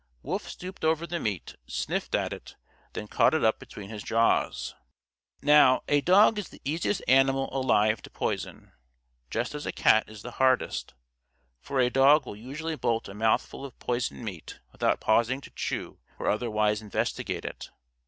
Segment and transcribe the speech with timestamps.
[0.23, 2.55] Wolf stooped over the meat, sniffed at it,
[2.93, 4.73] then caught it up between his jaws.
[5.43, 8.71] Now, a dog is the easiest animal alive to poison,
[9.29, 10.95] just as a cat is the hardest,
[11.59, 15.99] for a dog will usually bolt a mouthful of poisoned meat without pausing to chew
[16.17, 17.69] or otherwise investigate it.